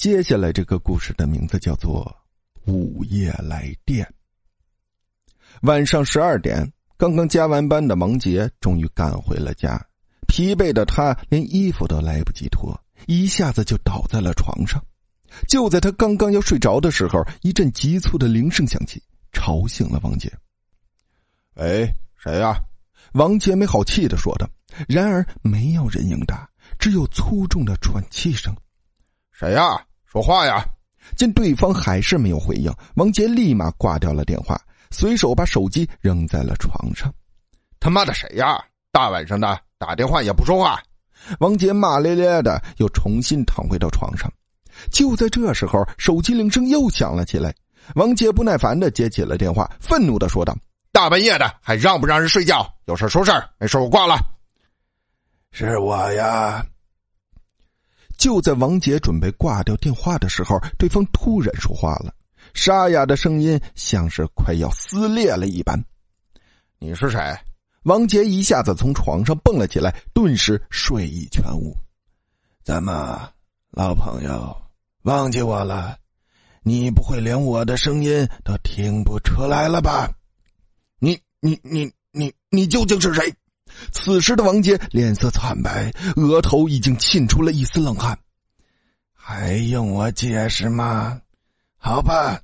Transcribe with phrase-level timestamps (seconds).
[0.00, 2.16] 接下来这个故事的名字叫做
[2.72, 4.02] 《午夜来电》。
[5.60, 9.78] 晚上十二点，刚刚加完班的王杰终于赶回了家，
[10.26, 14.82] 疲惫的他连衣服都来不及脱，一下子就倒在了床上。
[15.46, 20.32] 就在他刚刚要睡着的时候，一阵急促的铃声响起，吵醒了王杰。
[21.56, 22.58] “喂，谁呀？”
[23.12, 24.48] 王杰没好气的说道。
[24.88, 26.48] 然而没有人应答，
[26.78, 28.56] 只有粗重的喘气声。
[29.30, 29.84] “谁呀？
[30.10, 30.64] 说话呀！”
[31.16, 34.60] 见对方还是没有回应，王杰立马挂掉了电话，
[34.90, 37.12] 随手把手机扔在了床上。
[37.80, 38.62] “他妈的谁呀？
[38.92, 40.80] 大晚上的打电话也不说话！”
[41.40, 44.30] 王杰骂咧咧的，又重新躺回到床上。
[44.90, 47.54] 就在这时候，手机铃声又响了起来。
[47.94, 50.56] 王杰不耐烦的接起了电话，愤怒的说道
[50.92, 52.66] ：“大半夜的，还让不让人睡觉？
[52.86, 54.16] 有事说事没事我挂了。”
[55.52, 56.64] 是我呀。
[58.20, 62.14] 就在王杰准备挂掉电话的时候，对方突然说话了，
[62.52, 65.82] 沙哑的声音像是快要撕裂了一般。
[66.78, 67.18] “你是谁？”
[67.84, 71.74] 王杰一下子从床上蹦了起来，顿时睡意全无。
[72.62, 73.30] “怎么，
[73.70, 74.54] 老朋友？”
[75.04, 75.96] 忘记我了？
[76.62, 80.12] 你不会连我的声音都听不出来了吧？
[80.98, 83.34] 你你你你你究竟是谁？
[83.92, 88.18] 此时的王杰脸色惨白，额头已经沁出了一丝冷汗。
[89.14, 91.20] 还用我解释吗？
[91.76, 92.40] 好吧，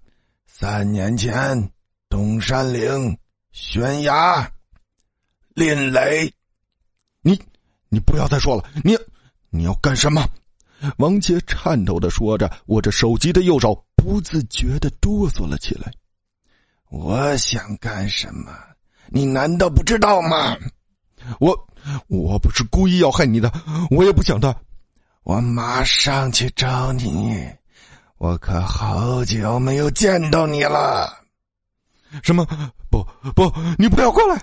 [0.46, 1.70] 三年前
[2.08, 3.18] 东山岭
[3.52, 4.50] 悬崖，
[5.54, 6.32] 林雷，
[7.22, 7.40] 你
[7.88, 8.96] 你不要再说了，你
[9.50, 10.26] 你要干什么？
[10.98, 15.90] 王杰颤抖的说着，握着手机的右手不自觉的哆嗦了起来。
[16.88, 18.52] 我想干什么？
[19.08, 20.56] 你难道不知道吗？
[21.40, 21.68] 我
[22.08, 23.52] 我不是故意要害你的，
[23.90, 24.54] 我也不想的。
[25.22, 27.46] 我马上去找你。
[28.18, 31.24] 我可好久没有见到你了。
[32.22, 32.46] 什么？
[32.90, 34.42] 不不，你不要过来！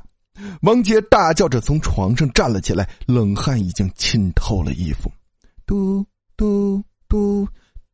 [0.62, 5.12] 王杰大叫着从床上站了起来，冷汗已经浸透了衣服。
[5.66, 6.06] 嘟。
[6.36, 7.48] 嘟嘟，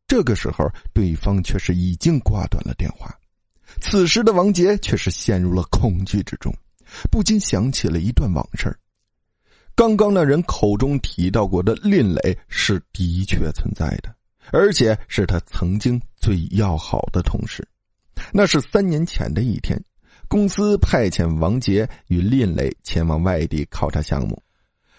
[0.06, 3.14] 这个时候，对方却是已经挂断了电话。
[3.82, 6.50] 此时的王杰却是陷入了恐惧之中，
[7.10, 8.74] 不禁想起了一段往事。
[9.74, 14.14] 刚刚那人口中提到过的林磊是的确存在的，
[14.52, 17.66] 而且是他曾经最要好的同事。
[18.32, 19.82] 那是三年前的一天，
[20.28, 24.42] 公司派遣王杰与林磊前往外地考察项目，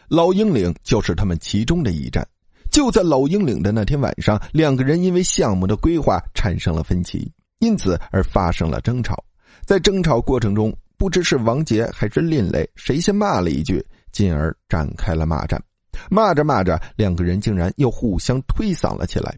[0.08, 2.28] 老鹰岭就是他们其中的一站。
[2.72, 9.24] 就在老鹰岭的那天晚上，两个人因为项目的规划产生了分歧，因此而发生了争吵。
[9.66, 15.62] 在争吵过程中，不知是王杰还是林磊谁先骂了一句，进而展开了骂战。
[16.10, 19.38] 骂着骂着，两个人竟然又互相推搡了起来。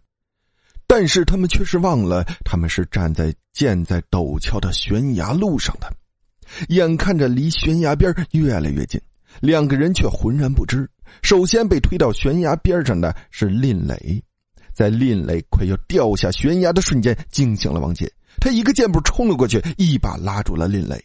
[0.88, 5.92] 但是他们却是忘了，他们是站在建在陡峭的悬崖路上的，
[6.70, 9.02] 眼看着离悬崖边越来越近。
[9.42, 10.88] 两个人却浑然不知。
[11.22, 14.24] 首先被推到悬崖边上的是林磊，
[14.74, 18.12] 在林磊快要掉下悬崖的瞬间，惊醒了王杰。
[18.40, 21.04] 他一个箭步冲了过去，一把拉住了林磊。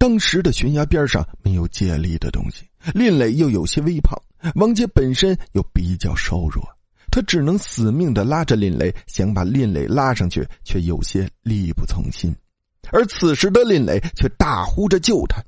[0.00, 4.18] 当时的悬崖边上没有借力的东西，林磊又有些微胖，
[4.54, 6.66] 王杰本身又比较瘦弱，
[7.10, 12.34] 他只能死命的拉着林磊，想把林磊拉上去，却有些力不从心。
[12.90, 15.44] 而此时的林磊却大呼着救他。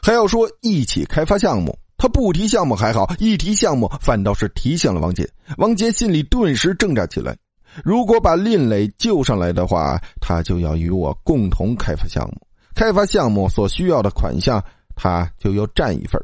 [0.00, 5.28] 还要说一起开发项目，他不提项目还好，一提项目反倒是提醒了王杰。
[5.58, 7.36] 王杰心里顿时挣扎起来。
[7.82, 12.45] 如果把林磊救上来的话，他就要与我共同开发项目，
[12.76, 14.62] 开发项目所需要的款项，
[14.94, 16.22] 他就要占一份。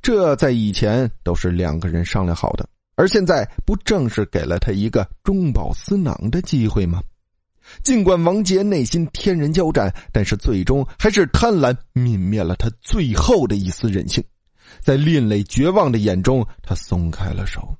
[0.00, 7.02] 这在以前都是两个人商量好的，而现在不正是给了他一个中饱私囊的机会吗？
[7.82, 14.22] 尽管王杰内心天人交战，但是最终还是贪婪泯灭了他最后的一丝人性。
[14.78, 17.76] 在另类绝望的眼中，他松开了手。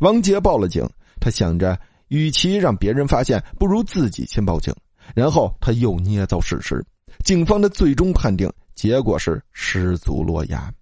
[0.00, 0.84] 王杰报了警，
[1.20, 4.74] 他想着，与其让别人发现，不如自己先报警。
[5.14, 6.84] 然后他又捏造事实，
[7.24, 10.72] 警方的最终判定结果是失足落崖。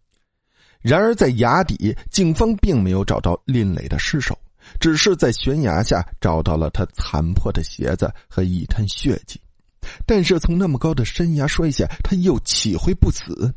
[0.81, 4.38] 然而在崖底，警方并没有找到林磊的尸首。
[4.79, 9.40] 只是在悬崖下找到了他残破的鞋子和一滩血迹，
[10.05, 13.50] 但是从那么高的山崖摔下，他又岂会不死？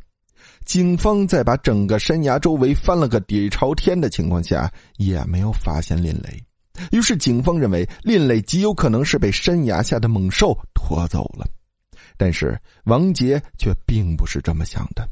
[0.64, 6.42] 警方在把整个山崖周围翻了个底朝天的情况下，也没有发现林磊。
[6.92, 11.46] 于是警方认为林磊极有可能是被山崖下的猛兽拖走了。
[12.16, 15.08] 但是王杰却并不是这么想的。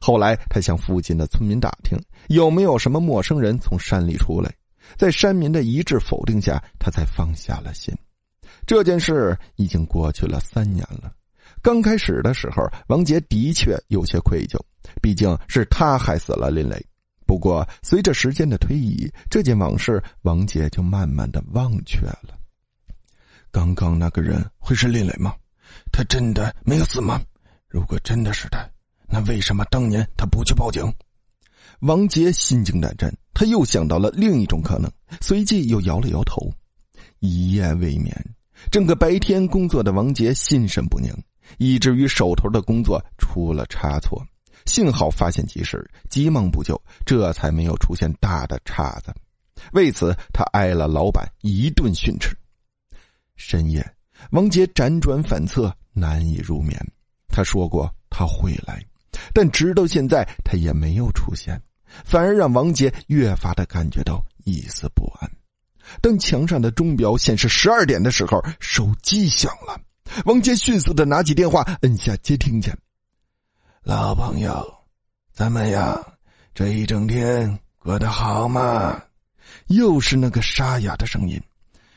[0.00, 1.98] 后来他向附近的村民打听，
[2.28, 4.52] 有没有什么陌生人从山里出来。
[4.96, 7.94] 在山民的一致否定下，他才放下了心。
[8.66, 11.12] 这件事已经过去了三年了。
[11.62, 14.58] 刚开始的时候，王杰的确有些愧疚，
[15.02, 16.84] 毕竟是他害死了林磊。
[17.26, 22.36] 不过，随着时间的推移，这件往事王杰就慢慢的忘却了。
[23.52, 25.34] 刚刚那个人会是林磊吗？
[25.92, 27.20] 他真的没有死吗？
[27.68, 28.68] 如果真的是他，
[29.08, 30.92] 那为什么当年他不去报警？
[31.80, 34.90] 王杰心惊胆战，他又想到了另一种可能，
[35.20, 36.52] 随即又摇了摇头。
[37.20, 38.14] 一夜未眠，
[38.70, 41.12] 整个白天工作的王杰心神不宁，
[41.58, 44.26] 以至于手头的工作出了差错。
[44.66, 49.14] 幸好发现及时，急忙补救，这才没有出现大的岔子。
[49.72, 52.36] 为此，他挨了老板一顿训斥。
[53.36, 53.94] 深夜，
[54.30, 56.78] 王杰辗转反侧，难以入眠。
[57.28, 58.84] 他说过他会来，
[59.32, 61.60] 但直到现在，他也没有出现，
[62.04, 65.30] 反而让王杰越发的感觉到一丝不安。
[66.00, 69.80] 当墙上的钟表显示十二点的时候，手机响了。
[70.24, 72.76] 王杰迅速的拿起电话，摁下接听键。
[73.82, 74.74] 老朋友，
[75.32, 76.04] 怎么样？
[76.54, 79.02] 这一整天过得好吗？
[79.66, 81.40] 又是那个沙哑的声音。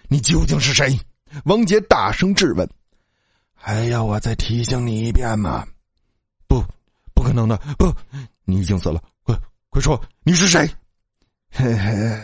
[0.07, 0.99] 你究竟是谁？
[1.45, 2.69] 王杰大声质问。
[3.53, 5.65] 还要我再提醒你一遍吗？
[6.47, 6.63] 不，
[7.13, 7.55] 不可能的！
[7.77, 7.93] 不，
[8.43, 9.01] 你已经死了。
[9.23, 9.33] 快，
[9.69, 10.69] 快说，你是谁？
[11.49, 12.19] 嘿嘿，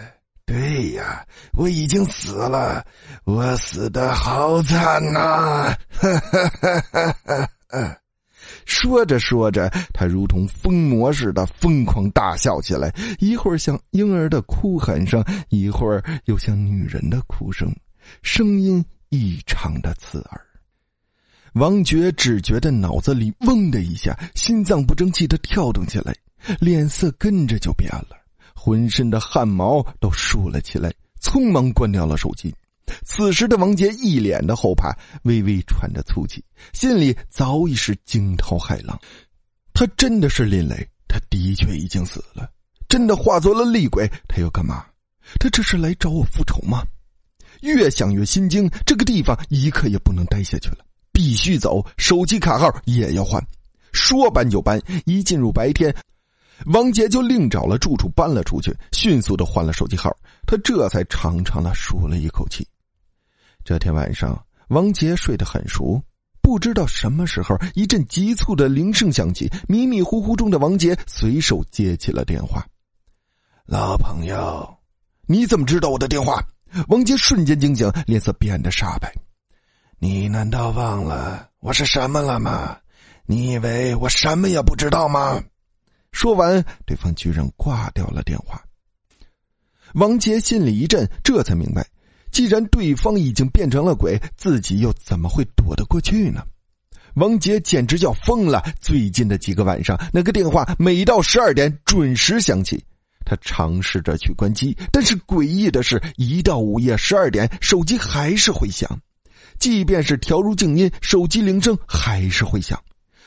[0.45, 2.85] 对呀，我已经死了。
[3.23, 5.73] 我死的好惨呐！
[5.89, 7.97] 哈哈哈哈哈哈。
[8.65, 17.73] 说着说着，他如同疯魔似的疯狂大笑起来，一会儿像婴儿的哭喊声，一会儿又像女人的哭声，
[18.23, 20.41] 声音异常的刺耳。
[21.53, 26.15] 王觉只觉得脑子里嗡的一下，心脏不争气的跳动起来，
[26.59, 28.15] 脸色跟着就变了，
[28.53, 32.53] 浑身的汗毛都竖了起来，匆忙关掉了手机。
[33.03, 38.99] 此时的王杰一脸的后怕，微微喘着粗气，心里早已是惊涛骇浪。
[39.73, 42.49] 他真的是林雷，他的确已经死了，
[42.87, 44.07] 真的化作了厉鬼。
[44.27, 44.85] 他要干嘛？
[45.39, 46.83] 他这是来找我复仇吗？
[47.61, 50.77] 越想越心惊，这个地方一刻也不能待下去了，
[51.11, 51.85] 必须走。
[51.97, 53.43] 手机卡号也要换。
[53.91, 55.93] 说搬就搬，一进入白天，
[56.67, 60.15] 王杰就另找了住处搬了出去，迅速的换了手机号。
[60.45, 62.67] 他这才长长的舒了一口气。
[63.63, 66.01] 这天晚上，王杰睡得很熟，
[66.41, 69.51] 不知道什么时候，一阵急促的铃声响起。
[69.67, 72.65] 迷迷糊糊中的王杰随手接起了电话
[73.65, 74.77] ：“老朋友，
[75.25, 76.43] 你怎么知道我的电话？”
[76.87, 79.13] 王杰瞬间惊醒，脸色变得煞白
[79.99, 82.77] ：“你难道忘了我是什么了吗？
[83.25, 85.41] 你以为我什么也不知道吗？”
[86.11, 88.63] 说完，对方居然挂掉了电话。
[89.93, 91.87] 王杰心里一震，这才明白。
[92.31, 96.43] 既然对方已经变成了鬼，自己又怎么会躲得过去呢？
[97.15, 98.63] 王杰简直要疯了。
[98.79, 102.83] 最近的几个晚上，那个电话每到十二点准时响起。
[103.29, 108.99] 他尝试着去关机，但是诡异的是，一到午夜十二点，手机还是会响。
[109.59, 112.81] 即便是调入静音，手机铃声还是会响。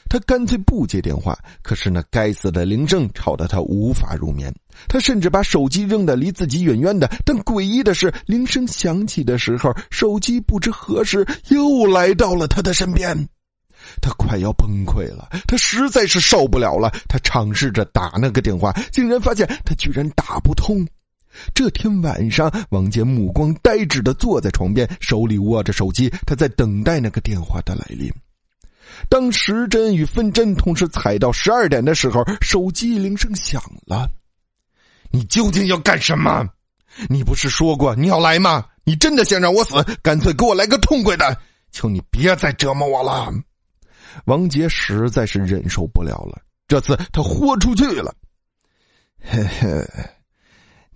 [0.09, 4.53] 他干脆不接电话，可是那该死的铃声吵得他无法入眠。
[4.89, 13.29] 他甚至把手机扔得离自己远远的，但诡异的是，铃声响起的时候，手机不知何时又来到了他的身边。
[14.01, 16.91] 他快要崩溃了，他实在是受不了了。
[17.09, 20.87] 他尝试着打那个电话，竟然发现他居然打不通。
[21.55, 28.13] 这天晚上，王杰目光呆滞的坐在床边，手里握着手机，他在等待那个电话的来临。
[29.09, 34.11] 当时针与分针同时踩到十二点的时候，手机铃声响了。
[35.11, 36.47] 你究竟要干什么？
[37.09, 38.67] 你不是说过你要来吗？
[38.85, 39.83] 你真的想让我死？
[40.03, 41.41] 干脆给我来个痛快的！
[41.71, 43.33] 求你别再折磨我了。
[44.25, 48.15] 王杰实在是忍受不了了，这次他豁出去了。
[49.25, 49.87] 嘿嘿，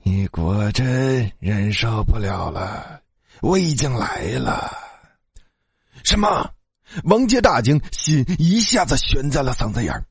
[0.02, 3.00] 你果真忍受不了了？
[3.40, 4.73] 我已经来了。
[6.04, 6.50] 什么？
[7.04, 10.04] 王杰大惊，心一下子悬在了嗓子眼儿。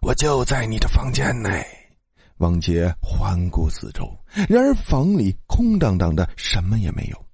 [0.00, 1.64] 我就在你的房间内。
[2.38, 4.08] 王杰环顾四周，
[4.48, 7.24] 然而房里空荡荡的，什么也没有。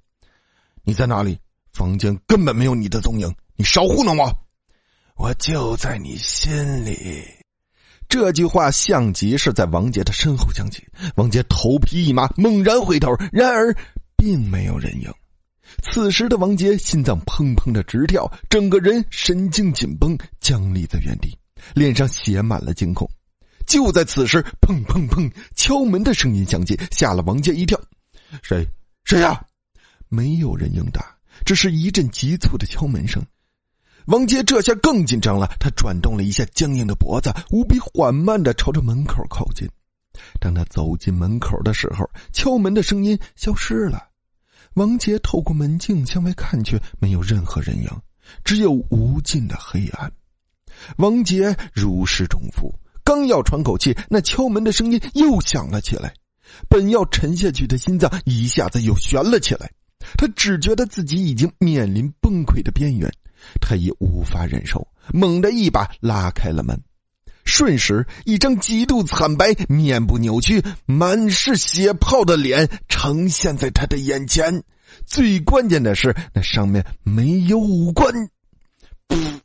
[0.83, 1.39] 你在哪里？
[1.73, 3.35] 房间根本没有你的踪影。
[3.57, 4.31] 你少糊弄我！
[5.17, 7.23] 我就在你心里。
[8.09, 10.85] 这句话像极是在王杰的身后响起。
[11.17, 13.75] 王杰头皮一麻，猛然回头，然而
[14.17, 15.13] 并没有人影。
[15.83, 21.37] 此时的王杰心脏砰砰的直跳，整个人神经紧绷，僵立在原地，
[21.75, 23.09] 脸上写满了惊恐。
[23.67, 27.81] 就在此时，砰砰砰，敲门的声音响起，吓了王杰一跳。
[28.43, 28.67] 谁？
[29.05, 29.43] 谁呀？
[30.09, 31.17] 没有人应答，
[31.47, 33.25] 只是一阵急促的敲门声。
[34.07, 39.67] 王杰这下更紧张了，他转动了一下僵硬的脖子，无比缓慢的朝着门口靠近。
[40.41, 44.09] 当他走进门口的时候，敲门的声音消失了。
[44.75, 47.89] 王杰透过门镜向外看去，没有任何人影，
[48.45, 50.13] 只有无尽的黑暗。
[50.99, 56.13] 王杰如释重负，刚要喘口气，那敲门的声音又响了起来。
[56.69, 59.73] 本要沉下去的心脏一下子又悬了起来，
[60.19, 63.11] 他只觉得自己已经面临崩溃的边缘。
[63.61, 66.81] 他也无法忍受，猛地一把拉开了门，
[67.45, 74.63] 瞬时，一张极度惨白、面部扭曲、满是血泡的脸呈现在他的眼前。
[75.07, 78.13] 最关键的是，那上面没有五官。
[79.09, 79.41] 噗！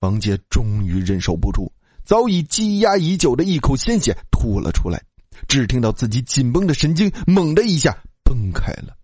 [0.00, 1.72] 王杰终于忍受不住，
[2.04, 5.02] 早已积压已久的一口鲜血吐了出来，
[5.48, 8.96] 只听到自己紧绷的神经猛地一下崩开了。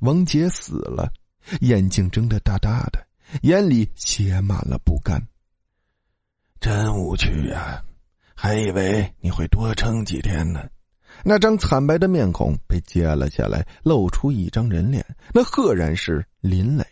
[0.00, 1.12] 王杰死了，
[1.60, 3.06] 眼睛睁得大大的。
[3.42, 5.20] 眼里写满了不甘，
[6.60, 7.82] 真无趣呀！
[8.34, 10.68] 还以为你会多撑几天呢。
[11.22, 16.84] 那张惨白的面孔被揭了下来，露出一张人脸，那赫然是林磊。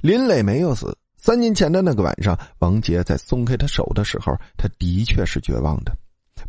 [0.00, 0.96] 林磊没有死。
[1.16, 5.96] 三年前的那个晚上，王杰在松开他手的时候，他的确是绝望的。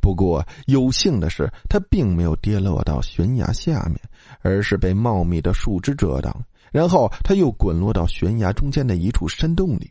[0.01, 3.99] 不过有幸的是，他并没有跌落到悬崖下面，
[4.41, 6.43] 而是被茂密的树枝遮挡。
[6.75, 9.89] 然后他又滚落到悬崖中间的一处山洞里，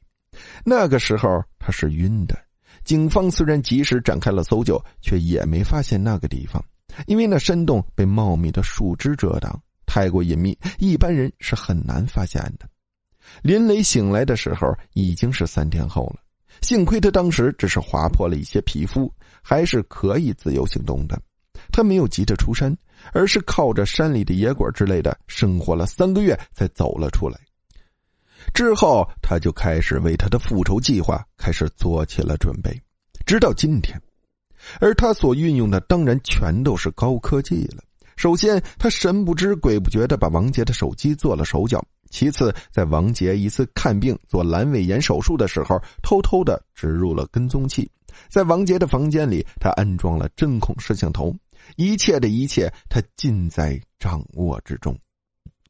[0.67, 2.39] 那个时候他是晕的。
[2.85, 6.63] 警方虽然及时展开了搜救，却也没发现那个地方，
[7.07, 12.69] 因为那山洞被茂密的树枝遮挡，太过隐秘，一般人是很难发现的。
[13.41, 16.17] 林雷醒来的时候已经是三天后了，
[16.61, 19.11] 幸亏他当时只是划破了一些皮肤，
[19.41, 21.19] 还是可以自由行动的。
[21.73, 22.77] 他没有急着出山。
[23.13, 27.39] 而是靠着山里的野果之类的生活了三个月，才走了出来。
[28.53, 32.81] 之后，他就开始为他的复仇计划开始做起了准备，
[33.25, 34.01] 直到今天。
[34.81, 37.83] 而他所运用的当然全都是高科技了。
[38.17, 41.81] 首先，他神不知鬼不觉的把王杰的手机做了手脚；
[42.11, 47.85] 其次，在王杰一次看病做阑尾炎手术的时候，偷偷的植入了跟踪器；
[48.29, 51.35] 在王杰的房间里，他安装了针孔摄像头。
[51.77, 54.99] 一切的一切，他尽在掌握之中。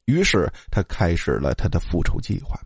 [0.05, 2.59] 于是，他开始了他的复仇计划，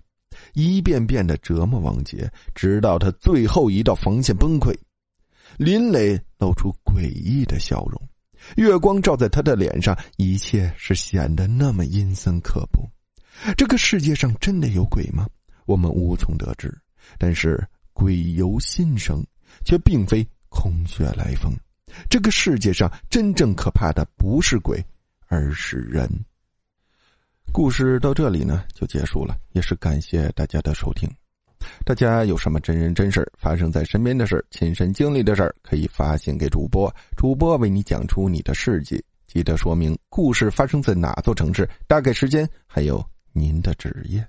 [0.53, 4.77] 一遍遍的折磨王杰，直到他最后一道防线崩溃。
[5.57, 8.01] 林磊露出诡异的笑容，
[8.55, 12.89] 月光照在他的脸上，一切是显得那么阴森可怖。
[13.55, 15.25] 这个世界上真的有鬼吗？
[15.65, 16.77] 我们无从得知。
[17.17, 19.25] 但是，鬼由心生，
[19.65, 21.53] 却并非空穴来风。
[22.09, 24.83] 这个世界上真正可怕的不是鬼，
[25.27, 26.09] 而是人。
[27.51, 31.09] 故事到这里呢就结束了，也是感谢大家的收听。
[31.83, 39.03] 大家有什么真人真事发生在身边的事亲身经历的事可以发信给主播，主播为你讲出你的事迹。
[39.27, 43.03] 记得说明故事发生在哪座城市，大概时间，还有
[43.33, 44.25] 您的职业。